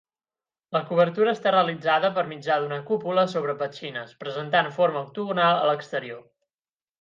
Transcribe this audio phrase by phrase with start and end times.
[0.75, 6.27] La cobertura està realitzada per mitjà d'una cúpula sobre petxines, presentant forma octogonal a l'exterior.